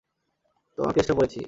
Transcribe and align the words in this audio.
তোমার 0.77 0.93
কেসটা 0.93 1.13
পড়েছি। 1.13 1.39